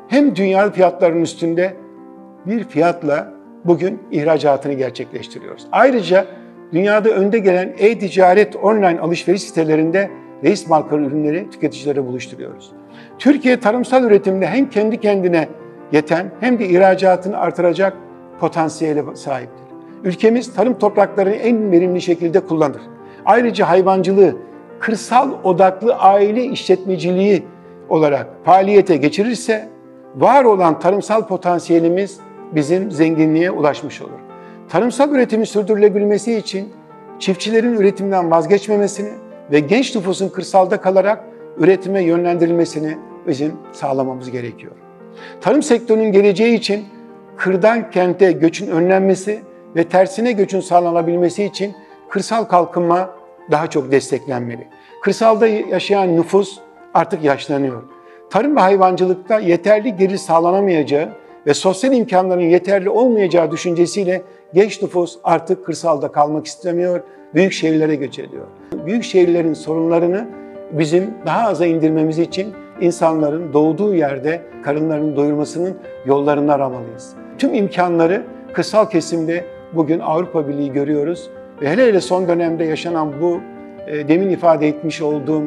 hem 0.07 0.35
dünya 0.35 0.71
fiyatlarının 0.71 1.21
üstünde 1.21 1.73
bir 2.45 2.63
fiyatla 2.63 3.33
bugün 3.65 3.99
ihracatını 4.11 4.73
gerçekleştiriyoruz. 4.73 5.67
Ayrıca 5.71 6.25
dünyada 6.73 7.09
önde 7.09 7.39
gelen 7.39 7.73
e-ticaret 7.77 8.55
online 8.55 8.99
alışveriş 8.99 9.43
sitelerinde 9.43 10.09
reis 10.43 10.69
marka 10.69 10.95
ürünleri 10.95 11.49
tüketicilere 11.49 12.05
buluşturuyoruz. 12.05 12.71
Türkiye 13.19 13.59
tarımsal 13.59 14.03
üretimde 14.03 14.47
hem 14.47 14.69
kendi 14.69 14.99
kendine 14.99 15.47
yeten 15.91 16.31
hem 16.39 16.59
de 16.59 16.67
ihracatını 16.67 17.37
artıracak 17.37 17.93
potansiyele 18.39 19.03
sahiptir. 19.15 19.63
Ülkemiz 20.03 20.53
tarım 20.53 20.79
topraklarını 20.79 21.33
en 21.33 21.71
verimli 21.71 22.01
şekilde 22.01 22.39
kullanır. 22.39 22.81
Ayrıca 23.25 23.69
hayvancılığı, 23.69 24.35
kırsal 24.79 25.31
odaklı 25.43 25.95
aile 25.95 26.43
işletmeciliği 26.43 27.43
olarak 27.89 28.27
faaliyete 28.45 28.97
geçirirse 28.97 29.69
var 30.15 30.43
olan 30.43 30.79
tarımsal 30.79 31.27
potansiyelimiz 31.27 32.19
bizim 32.51 32.91
zenginliğe 32.91 33.51
ulaşmış 33.51 34.01
olur. 34.01 34.19
Tarımsal 34.69 35.11
üretimin 35.11 35.43
sürdürülebilmesi 35.43 36.35
için 36.35 36.73
çiftçilerin 37.19 37.73
üretimden 37.73 38.31
vazgeçmemesini 38.31 39.09
ve 39.51 39.59
genç 39.59 39.95
nüfusun 39.95 40.29
kırsalda 40.29 40.81
kalarak 40.81 41.23
üretime 41.57 42.03
yönlendirilmesini 42.03 42.97
bizim 43.27 43.53
sağlamamız 43.71 44.31
gerekiyor. 44.31 44.71
Tarım 45.41 45.63
sektörünün 45.63 46.11
geleceği 46.11 46.55
için 46.55 46.85
kırdan 47.37 47.91
kente 47.91 48.31
göçün 48.31 48.67
önlenmesi 48.67 49.41
ve 49.75 49.83
tersine 49.83 50.31
göçün 50.31 50.59
sağlanabilmesi 50.59 51.43
için 51.43 51.75
kırsal 52.09 52.43
kalkınma 52.43 53.09
daha 53.51 53.69
çok 53.69 53.91
desteklenmeli. 53.91 54.67
Kırsalda 55.01 55.47
yaşayan 55.47 56.15
nüfus 56.15 56.59
artık 56.93 57.23
yaşlanıyor. 57.23 57.83
Tarım 58.29 58.55
ve 58.55 58.59
hayvancılıkta 58.59 59.39
yeterli 59.39 59.95
gelir 59.95 60.17
sağlanamayacağı 60.17 61.09
ve 61.47 61.53
sosyal 61.53 61.93
imkanların 61.93 62.41
yeterli 62.41 62.89
olmayacağı 62.89 63.51
düşüncesiyle 63.51 64.21
genç 64.53 64.81
nüfus 64.81 65.17
artık 65.23 65.65
kırsalda 65.65 66.11
kalmak 66.11 66.45
istemiyor, 66.45 67.01
büyük 67.33 67.53
şehirlere 67.53 67.95
göç 67.95 68.19
ediyor. 68.19 68.45
Büyük 68.85 69.03
şehirlerin 69.03 69.53
sorunlarını 69.53 70.27
bizim 70.71 71.13
daha 71.25 71.47
aza 71.47 71.65
indirmemiz 71.65 72.19
için 72.19 72.53
insanların 72.81 73.53
doğduğu 73.53 73.95
yerde 73.95 74.41
karınlarını 74.63 75.15
doyurmasının 75.15 75.77
yollarını 76.05 76.53
aramalıyız. 76.53 77.13
Tüm 77.37 77.53
imkanları 77.53 78.23
kırsal 78.53 78.89
kesimde 78.89 79.45
bugün 79.73 79.99
Avrupa 79.99 80.47
Birliği 80.47 80.71
görüyoruz 80.71 81.29
ve 81.61 81.69
hele 81.69 81.85
hele 81.85 82.01
son 82.01 82.27
dönemde 82.27 82.63
yaşanan 82.63 83.21
bu 83.21 83.39
e, 83.87 84.07
demin 84.07 84.29
ifade 84.29 84.67
etmiş 84.67 85.01
olduğum 85.01 85.43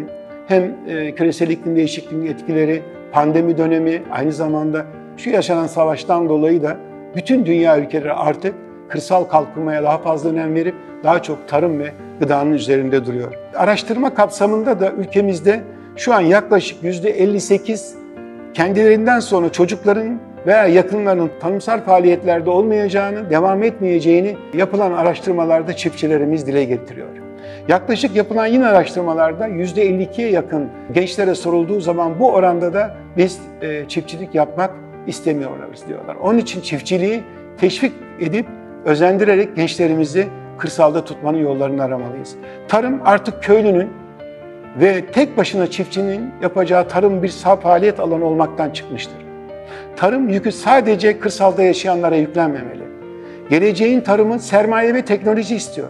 hem 0.49 0.75
e, 0.89 1.15
küresel 1.15 1.51
iklim 1.51 1.77
değişikliğinin 1.77 2.27
etkileri, 2.27 2.83
pandemi 3.13 3.59
dönemi, 3.59 4.03
aynı 4.13 4.33
zamanda 4.33 4.87
şu 5.17 5.31
yaşanan 5.31 5.67
savaştan 5.67 6.29
dolayı 6.29 6.63
da 6.63 6.77
bütün 7.17 7.47
dünya 7.47 7.79
ülkeleri 7.79 8.13
artık 8.13 8.55
kırsal 8.89 9.25
kalkınmaya 9.25 9.83
daha 9.83 9.99
fazla 9.99 10.31
önem 10.31 10.55
verip 10.55 10.75
daha 11.05 11.23
çok 11.23 11.49
tarım 11.49 11.79
ve 11.79 11.93
gıdanın 12.21 12.53
üzerinde 12.53 13.07
duruyor. 13.07 13.35
Araştırma 13.55 14.15
kapsamında 14.15 14.81
da 14.81 14.93
ülkemizde 14.93 15.61
şu 15.97 16.15
an 16.15 16.21
yaklaşık 16.21 16.83
%58 16.85 17.95
kendilerinden 18.55 19.21
sonra 19.21 19.53
çocukların 19.53 20.19
veya 20.47 20.67
yakınlarının 20.67 21.31
tanımsal 21.41 21.81
faaliyetlerde 21.81 22.51
olmayacağını, 22.51 23.31
devam 23.31 23.63
etmeyeceğini 23.63 24.37
yapılan 24.55 24.93
araştırmalarda 24.93 25.77
çiftçilerimiz 25.77 26.47
dile 26.47 26.65
getiriyor. 26.65 27.26
Yaklaşık 27.69 28.17
yapılan 28.17 28.47
yine 28.47 28.67
araştırmalarda 28.67 29.49
%52'ye 29.49 30.31
yakın 30.31 30.69
gençlere 30.93 31.35
sorulduğu 31.35 31.81
zaman 31.81 32.19
bu 32.19 32.33
oranda 32.33 32.75
da 32.75 32.97
biz 33.17 33.41
e, 33.63 33.89
çiftçilik 33.89 34.35
yapmak 34.35 34.71
istemiyorlarız 35.07 35.89
diyorlar. 35.89 36.17
Onun 36.17 36.39
için 36.39 36.61
çiftçiliği 36.61 37.23
teşvik 37.59 37.93
edip 38.21 38.47
özendirerek 38.85 39.57
gençlerimizi 39.57 40.27
kırsalda 40.59 41.05
tutmanın 41.05 41.39
yollarını 41.39 41.83
aramalıyız. 41.83 42.37
Tarım 42.69 43.01
artık 43.05 43.43
köylünün 43.43 43.91
ve 44.81 45.07
tek 45.07 45.37
başına 45.37 45.67
çiftçinin 45.71 46.31
yapacağı 46.43 46.89
tarım 46.89 47.23
bir 47.23 47.29
sağ 47.29 47.57
faaliyet 47.57 48.01
alanı 48.01 48.25
olmaktan 48.25 48.71
çıkmıştır. 48.71 49.17
Tarım 49.97 50.29
yükü 50.29 50.53
sadece 50.53 51.19
kırsalda 51.19 51.63
yaşayanlara 51.63 52.17
yüklenmemeli. 52.17 52.83
Geleceğin 53.51 54.01
tarımı 54.01 54.41
sermaye 54.41 54.95
ve 54.95 55.05
teknoloji 55.05 55.57
istiyor. 55.57 55.89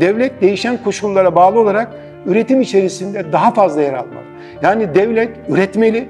Devlet 0.00 0.40
değişen 0.40 0.78
koşullara 0.84 1.34
bağlı 1.34 1.60
olarak 1.60 1.88
üretim 2.26 2.60
içerisinde 2.60 3.32
daha 3.32 3.50
fazla 3.50 3.82
yer 3.82 3.94
almalı. 3.94 4.24
Yani 4.62 4.94
devlet 4.94 5.30
üretmeli, 5.48 6.08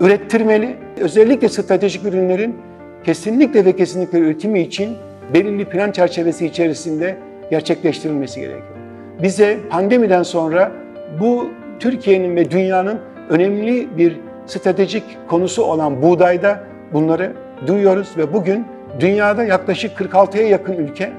ürettirmeli. 0.00 0.76
Özellikle 1.00 1.48
stratejik 1.48 2.04
ürünlerin 2.04 2.56
kesinlikle 3.04 3.64
ve 3.64 3.76
kesinlikle 3.76 4.18
üretimi 4.18 4.60
için 4.60 4.96
belirli 5.34 5.64
plan 5.64 5.92
çerçevesi 5.92 6.46
içerisinde 6.46 7.16
gerçekleştirilmesi 7.50 8.40
gerekiyor. 8.40 8.76
Bize 9.22 9.58
pandemiden 9.70 10.22
sonra 10.22 10.72
bu 11.20 11.48
Türkiye'nin 11.80 12.36
ve 12.36 12.50
dünyanın 12.50 13.00
önemli 13.28 13.98
bir 13.98 14.16
stratejik 14.46 15.02
konusu 15.28 15.62
olan 15.62 16.02
buğdayda 16.02 16.60
bunları 16.92 17.32
duyuyoruz 17.66 18.16
ve 18.16 18.32
bugün 18.32 18.66
dünyada 19.00 19.44
yaklaşık 19.44 20.00
46'ya 20.00 20.48
yakın 20.48 20.72
ülke 20.72 21.12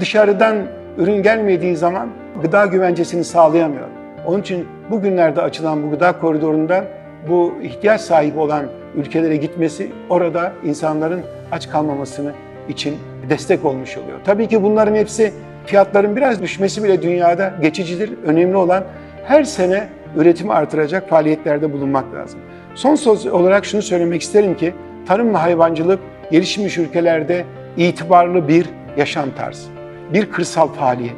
dışarıdan 0.00 0.56
ürün 0.98 1.22
gelmediği 1.22 1.76
zaman 1.76 2.08
gıda 2.42 2.66
güvencesini 2.66 3.24
sağlayamıyor. 3.24 3.88
Onun 4.26 4.40
için 4.40 4.68
bugünlerde 4.90 5.42
açılan 5.42 5.82
bu 5.82 5.90
gıda 5.90 6.18
koridorundan 6.20 6.84
bu 7.28 7.54
ihtiyaç 7.62 8.00
sahibi 8.00 8.38
olan 8.38 8.64
ülkelere 8.94 9.36
gitmesi 9.36 9.92
orada 10.08 10.52
insanların 10.64 11.20
aç 11.52 11.70
kalmamasını 11.70 12.32
için 12.68 12.96
destek 13.30 13.64
olmuş 13.64 13.98
oluyor. 13.98 14.18
Tabii 14.24 14.48
ki 14.48 14.62
bunların 14.62 14.94
hepsi 14.94 15.32
fiyatların 15.66 16.16
biraz 16.16 16.42
düşmesi 16.42 16.84
bile 16.84 17.02
dünyada 17.02 17.54
geçicidir. 17.62 18.12
Önemli 18.26 18.56
olan 18.56 18.84
her 19.24 19.44
sene 19.44 19.88
üretimi 20.16 20.52
artıracak 20.52 21.08
faaliyetlerde 21.08 21.72
bulunmak 21.72 22.14
lazım. 22.14 22.40
Son 22.74 22.94
söz 22.94 23.26
olarak 23.26 23.64
şunu 23.64 23.82
söylemek 23.82 24.22
isterim 24.22 24.56
ki 24.56 24.74
tarım 25.06 25.34
ve 25.34 25.38
hayvancılık 25.38 26.00
gelişmiş 26.30 26.78
ülkelerde 26.78 27.44
itibarlı 27.76 28.48
bir 28.48 28.66
yaşam 28.96 29.30
tarzı, 29.30 29.68
bir 30.14 30.30
kırsal 30.30 30.68
faaliyet 30.68 31.14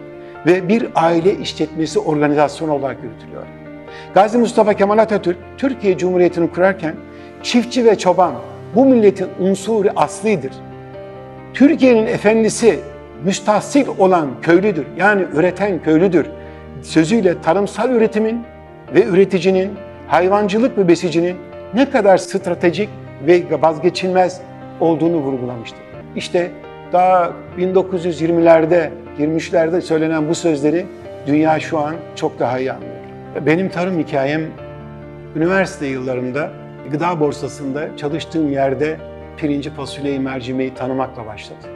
ve 0.47 0.69
bir 0.69 0.87
aile 0.95 1.35
işletmesi 1.35 1.99
organizasyonu 1.99 2.73
olarak 2.73 2.97
yürütülüyor. 3.03 3.43
Gazi 4.15 4.39
Mustafa 4.39 4.75
Kemal 4.75 4.99
Atatürk 4.99 5.37
Türkiye 5.59 5.99
Cumhuriyeti'ni 5.99 6.51
kurarken 6.51 6.95
çiftçi 7.43 7.85
ve 7.85 7.99
çoban 7.99 8.35
bu 8.75 8.85
milletin 8.85 9.29
unsuru 9.41 9.89
aslidir. 9.97 10.53
Türkiye'nin 11.55 12.07
efendisi 12.07 12.81
müstahsil 13.25 13.87
olan 13.99 14.29
köylüdür. 14.43 14.87
Yani 14.99 15.25
üreten 15.35 15.83
köylüdür. 15.83 16.27
Sözüyle 16.83 17.41
tarımsal 17.41 17.91
üretimin 17.91 18.43
ve 18.95 19.05
üreticinin, 19.05 19.71
hayvancılık 20.09 20.79
ve 20.79 20.89
besicinin 20.89 21.37
ne 21.75 21.91
kadar 21.91 22.19
stratejik 22.19 22.89
ve 23.27 23.63
vazgeçilmez 23.63 24.41
olduğunu 24.81 25.17
vurgulamıştır. 25.17 25.81
İşte 26.17 26.51
daha 26.93 27.33
1920'lerde, 27.59 28.91
23'lerde 29.19 29.81
söylenen 29.81 30.29
bu 30.29 30.35
sözleri 30.35 30.87
dünya 31.27 31.61
şu 31.61 31.79
an 31.79 31.95
çok 32.17 32.39
daha 32.39 32.59
iyi 32.59 32.73
anlıyor. 32.73 32.93
Benim 33.47 33.69
tarım 33.69 33.99
hikayem 33.99 34.43
üniversite 35.37 35.87
yıllarımda 35.87 36.51
gıda 36.93 37.21
borsasında 37.21 37.97
çalıştığım 37.97 38.53
yerde 38.53 38.97
pirinci, 39.37 39.71
fasulyeyi, 39.71 40.21
mercimeği 40.21 40.75
tanımakla 40.75 41.27
başladı. 41.27 41.67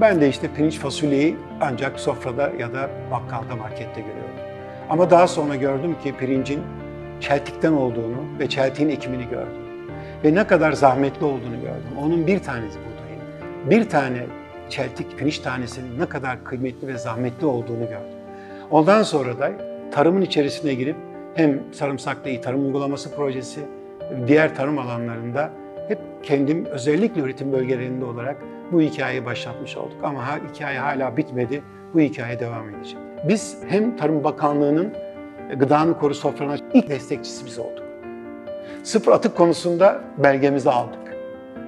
Ben 0.00 0.20
de 0.20 0.28
işte 0.28 0.48
pirinç, 0.56 0.78
fasulyeyi 0.78 1.36
ancak 1.60 2.00
sofrada 2.00 2.50
ya 2.58 2.72
da 2.72 2.90
bakkalda, 3.10 3.56
markette 3.56 4.00
görüyordum. 4.00 4.42
Ama 4.90 5.10
daha 5.10 5.28
sonra 5.28 5.56
gördüm 5.56 5.96
ki 6.04 6.14
pirincin 6.16 6.60
çeltikten 7.20 7.72
olduğunu 7.72 8.38
ve 8.38 8.48
çeltiğin 8.48 8.88
ekimini 8.88 9.28
gördüm. 9.28 9.62
Ve 10.24 10.34
ne 10.34 10.46
kadar 10.46 10.72
zahmetli 10.72 11.26
olduğunu 11.26 11.60
gördüm. 11.60 11.92
Onun 12.02 12.26
bir 12.26 12.38
tanesi 12.38 12.78
buğdayın, 12.78 13.22
bir 13.70 13.88
tane 13.88 14.26
çeltik 14.72 15.18
pirinç 15.18 15.38
tanesinin 15.38 16.00
ne 16.00 16.06
kadar 16.06 16.44
kıymetli 16.44 16.88
ve 16.88 16.98
zahmetli 16.98 17.46
olduğunu 17.46 17.80
gördüm. 17.80 18.18
Ondan 18.70 19.02
sonra 19.02 19.38
da 19.38 19.50
tarımın 19.90 20.22
içerisine 20.22 20.74
girip 20.74 20.96
hem 21.34 21.60
sarımsaklı 21.72 22.30
iyi 22.30 22.40
tarım 22.40 22.66
uygulaması 22.66 23.14
projesi, 23.16 23.60
diğer 24.26 24.54
tarım 24.54 24.78
alanlarında 24.78 25.50
hep 25.88 25.98
kendim 26.22 26.64
özellikle 26.64 27.20
üretim 27.20 27.52
bölgelerinde 27.52 28.04
olarak 28.04 28.36
bu 28.72 28.80
hikayeyi 28.80 29.24
başlatmış 29.24 29.76
olduk. 29.76 29.96
Ama 30.02 30.26
ha, 30.26 30.38
hikaye 30.54 30.78
hala 30.78 31.16
bitmedi, 31.16 31.62
bu 31.94 32.00
hikaye 32.00 32.40
devam 32.40 32.68
edecek. 32.68 32.98
Biz 33.28 33.56
hem 33.68 33.96
Tarım 33.96 34.24
Bakanlığı'nın 34.24 34.92
gıdanı 35.56 35.98
koru 35.98 36.14
sofrana 36.14 36.56
ilk 36.74 36.88
destekçisi 36.88 37.46
biz 37.46 37.58
olduk. 37.58 37.82
Sıfır 38.82 39.12
atık 39.12 39.36
konusunda 39.36 40.00
belgemizi 40.18 40.70
aldık. 40.70 41.01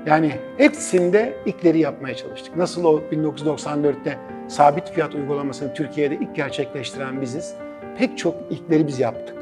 Yani 0.06 0.32
hepsinde 0.56 1.32
ilkleri 1.46 1.78
yapmaya 1.78 2.14
çalıştık. 2.14 2.56
Nasıl 2.56 2.84
o 2.84 3.02
1994'te 3.12 4.18
sabit 4.48 4.90
fiyat 4.90 5.14
uygulamasını 5.14 5.74
Türkiye'de 5.74 6.14
ilk 6.14 6.36
gerçekleştiren 6.36 7.20
biziz. 7.20 7.54
Pek 7.98 8.18
çok 8.18 8.34
ilkleri 8.50 8.86
biz 8.86 9.00
yaptık. 9.00 9.36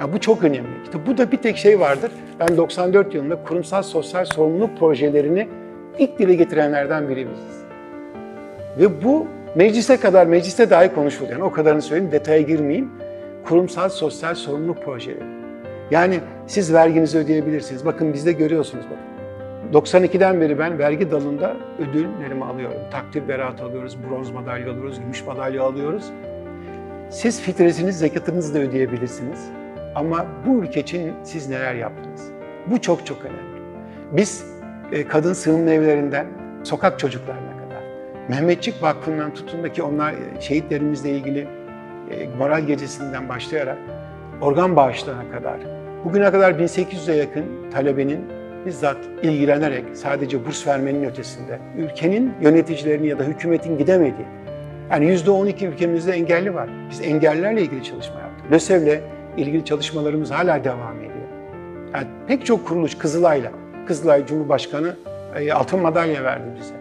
Ya 0.00 0.12
bu 0.12 0.20
çok 0.20 0.44
önemli. 0.44 0.68
İşte 0.84 0.98
bu 1.06 1.18
da 1.18 1.32
bir 1.32 1.36
tek 1.36 1.56
şey 1.56 1.80
vardır. 1.80 2.12
Ben 2.40 2.56
94 2.56 3.14
yılında 3.14 3.42
kurumsal 3.42 3.82
sosyal 3.82 4.24
sorumluluk 4.24 4.78
projelerini 4.78 5.48
ilk 5.98 6.18
dile 6.18 6.34
getirenlerden 6.34 7.08
biri. 7.08 7.26
Ve 8.78 9.04
bu 9.04 9.26
meclise 9.54 9.96
kadar, 9.96 10.26
mecliste 10.26 10.70
dahi 10.70 10.94
konuşuldu. 10.94 11.32
Yani 11.32 11.44
o 11.44 11.52
kadarını 11.52 11.82
söyleyeyim, 11.82 12.12
detaya 12.12 12.40
girmeyeyim. 12.40 12.90
Kurumsal 13.44 13.88
sosyal 13.88 14.34
sorumluluk 14.34 14.84
projeleri. 14.84 15.24
Yani 15.90 16.20
siz 16.46 16.72
verginizi 16.72 17.18
ödeyebilirsiniz. 17.18 17.86
Bakın 17.86 18.12
bizde 18.12 18.32
görüyorsunuz 18.32 18.84
bakın. 18.84 19.07
92'den 19.72 20.40
beri 20.40 20.58
ben 20.58 20.78
vergi 20.78 21.10
dalında 21.10 21.56
ödüllerimi 21.78 22.44
alıyorum. 22.44 22.80
Takdir 22.90 23.28
beraat 23.28 23.60
alıyoruz, 23.60 23.98
bronz 24.10 24.30
madalya 24.30 24.70
alıyoruz, 24.70 25.00
gümüş 25.00 25.26
madalya 25.26 25.62
alıyoruz. 25.62 26.04
Siz 27.10 27.40
fitresiniz, 27.40 27.98
zekatınızı 27.98 28.54
da 28.54 28.58
ödeyebilirsiniz. 28.58 29.48
Ama 29.94 30.26
bu 30.46 30.64
ülke 30.64 30.80
için 30.80 31.12
siz 31.24 31.48
neler 31.48 31.74
yaptınız? 31.74 32.30
Bu 32.66 32.80
çok 32.80 33.06
çok 33.06 33.18
önemli. 33.24 33.62
Biz 34.12 34.44
e, 34.92 35.06
kadın 35.06 35.32
sığınma 35.32 35.70
evlerinden 35.70 36.26
sokak 36.64 36.98
çocuklarına 36.98 37.52
kadar, 37.64 37.82
Mehmetçik 38.28 38.82
Vakfı'ndan 38.82 39.34
tutun 39.34 39.62
da 39.62 39.72
ki 39.72 39.82
onlar 39.82 40.12
e, 40.12 40.40
şehitlerimizle 40.40 41.10
ilgili 41.10 41.48
e, 42.10 42.28
moral 42.38 42.60
gecesinden 42.60 43.28
başlayarak 43.28 43.78
organ 44.40 44.76
bağışlarına 44.76 45.30
kadar 45.30 45.78
Bugüne 46.04 46.30
kadar 46.30 46.52
1800'e 46.52 47.16
yakın 47.16 47.70
talebenin 47.70 48.37
bizzat 48.68 48.96
ilgilenerek 49.22 49.84
sadece 49.94 50.46
burs 50.46 50.66
vermenin 50.66 51.04
ötesinde 51.04 51.58
ülkenin 51.78 52.32
yöneticilerini 52.40 53.06
ya 53.06 53.18
da 53.18 53.24
hükümetin 53.24 53.78
gidemediği 53.78 54.26
yani 54.90 55.06
%12 55.06 55.66
ülkemizde 55.66 56.12
engelli 56.12 56.54
var. 56.54 56.68
Biz 56.90 57.00
engellerle 57.00 57.62
ilgili 57.62 57.84
çalışma 57.84 58.20
yaptık. 58.20 58.52
LÖSEV'le 58.52 59.00
ilgili 59.36 59.64
çalışmalarımız 59.64 60.30
hala 60.30 60.64
devam 60.64 60.96
ediyor. 60.96 61.28
Yani 61.94 62.06
pek 62.26 62.46
çok 62.46 62.68
kuruluş 62.68 62.94
Kızılay'la, 62.94 63.50
Kızılay 63.86 64.26
Cumhurbaşkanı 64.26 64.96
e, 65.36 65.52
altın 65.52 65.80
madalya 65.80 66.24
verdi 66.24 66.46
bize. 66.60 66.74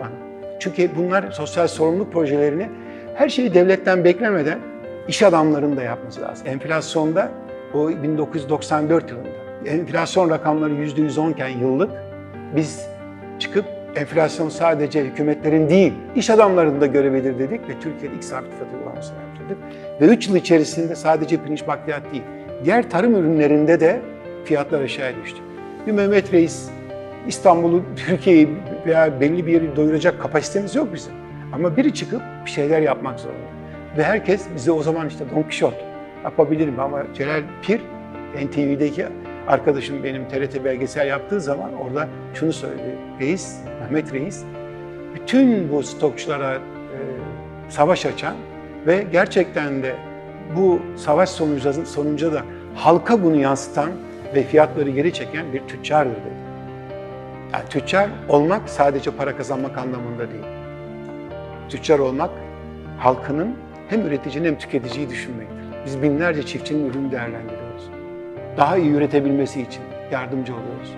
Bana. 0.00 0.10
Çünkü 0.58 0.90
bunlar 0.96 1.30
sosyal 1.32 1.66
sorumluluk 1.66 2.12
projelerini 2.12 2.68
her 3.14 3.28
şeyi 3.28 3.54
devletten 3.54 4.04
beklemeden 4.04 4.58
iş 5.08 5.22
adamlarının 5.22 5.76
da 5.76 5.82
yapması 5.82 6.22
lazım. 6.22 6.46
Enflasyonda 6.46 7.30
o 7.74 7.88
1994 7.88 9.10
yılında 9.10 9.39
enflasyon 9.66 10.30
rakamları 10.30 10.74
%110 10.74 11.32
iken 11.32 11.48
yıllık 11.48 11.90
biz 12.56 12.86
çıkıp 13.38 13.64
enflasyon 13.96 14.48
sadece 14.48 15.04
hükümetlerin 15.04 15.68
değil, 15.68 15.92
iş 16.16 16.30
adamlarının 16.30 16.80
da 16.80 16.86
görevidir 16.86 17.38
dedik 17.38 17.68
ve 17.68 17.72
Türkiye'de 17.80 18.16
ilk 18.16 18.24
sabit 18.24 18.52
uygulamasını 18.74 19.16
yaptırdık. 19.18 19.58
Ve 20.00 20.06
3 20.06 20.28
yıl 20.28 20.36
içerisinde 20.36 20.94
sadece 20.94 21.36
pirinç 21.36 21.66
bakliyat 21.66 22.02
değil, 22.12 22.22
diğer 22.64 22.90
tarım 22.90 23.14
ürünlerinde 23.14 23.80
de 23.80 24.00
fiyatlar 24.44 24.80
aşağıya 24.80 25.12
düştü. 25.24 25.38
Bir 25.86 25.92
Mehmet 25.92 26.32
Reis, 26.32 26.70
İstanbul'u, 27.26 27.82
Türkiye'yi 27.96 28.48
veya 28.86 29.20
belli 29.20 29.46
bir 29.46 29.52
yeri 29.52 29.76
doyuracak 29.76 30.20
kapasitemiz 30.20 30.74
yok 30.74 30.88
bizim. 30.94 31.12
Ama 31.52 31.76
biri 31.76 31.94
çıkıp 31.94 32.22
bir 32.44 32.50
şeyler 32.50 32.80
yapmak 32.80 33.20
zorunda. 33.20 33.40
Ve 33.96 34.04
herkes 34.04 34.46
bize 34.54 34.72
o 34.72 34.82
zaman 34.82 35.08
işte 35.08 35.24
Don 35.30 35.42
Quixote 35.42 35.84
yapabilirim 36.24 36.80
ama 36.80 37.02
Celal 37.14 37.42
Pir, 37.62 37.80
NTV'deki 38.46 39.06
arkadaşım 39.50 40.04
benim 40.04 40.28
TRT 40.28 40.64
belgesel 40.64 41.06
yaptığı 41.06 41.40
zaman 41.40 41.74
orada 41.74 42.08
şunu 42.34 42.52
söyledi. 42.52 42.96
Reis, 43.20 43.56
Mehmet 43.80 44.12
Reis, 44.12 44.44
bütün 45.14 45.72
bu 45.72 45.82
stokçulara 45.82 46.54
e, 46.54 46.60
savaş 47.68 48.06
açan 48.06 48.34
ve 48.86 49.06
gerçekten 49.12 49.82
de 49.82 49.94
bu 50.56 50.80
savaş 50.96 51.28
sonucu, 51.28 51.86
sonucu 51.86 52.32
da 52.32 52.42
halka 52.74 53.22
bunu 53.22 53.36
yansıtan 53.36 53.90
ve 54.34 54.42
fiyatları 54.42 54.90
geri 54.90 55.12
çeken 55.12 55.52
bir 55.52 55.60
tüccardır 55.60 56.10
dedi. 56.10 56.40
Yani 57.52 57.64
tüccar 57.70 58.08
olmak 58.28 58.68
sadece 58.68 59.10
para 59.10 59.36
kazanmak 59.36 59.78
anlamında 59.78 60.30
değil. 60.30 60.44
Tüccar 61.68 61.98
olmak 61.98 62.30
halkının 62.98 63.54
hem 63.88 64.06
üreticinin 64.06 64.44
hem 64.44 64.58
tüketiciyi 64.58 65.08
düşünmektir. 65.10 65.56
Biz 65.86 66.02
binlerce 66.02 66.46
çiftçinin 66.46 66.90
ürünü 66.90 67.10
değerlendiriyoruz. 67.10 67.69
Daha 68.60 68.76
iyi 68.76 68.90
üretebilmesi 68.90 69.62
için 69.62 69.82
yardımcı 70.10 70.52
oluyoruz. 70.54 70.94